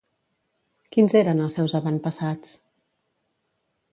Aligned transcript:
Quins 0.95 1.15
eren 1.19 1.43
els 1.47 1.59
seus 1.59 1.77
avantpassats? 1.81 2.57